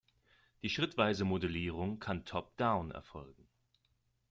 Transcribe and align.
Die 0.63 0.69
schrittweise 0.71 1.25
Modellierung 1.25 1.99
kann 1.99 2.25
top-down 2.25 2.89
erfolgen. 2.89 3.47